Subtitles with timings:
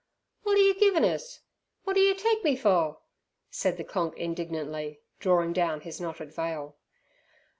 [0.43, 1.41] "Wot are yer givin' us;
[1.85, 2.97] wot do yer take me fur?"
[3.51, 6.75] said the "Konk" indignantly, drawing down his knotted veil.